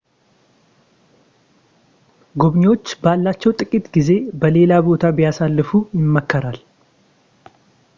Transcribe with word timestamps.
ጎብኚዎች 2.41 2.85
ባላቸው 3.03 3.55
ጥቂት 3.59 3.85
ጊዜ 3.97 4.09
በሌላ 4.41 4.71
ቦታ 4.89 5.03
ቢያሳልፉ 5.19 5.69
ይመከራል 6.01 6.59